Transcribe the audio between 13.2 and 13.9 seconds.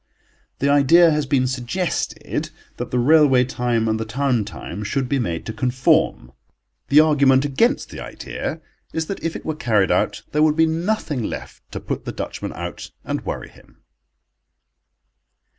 worry him.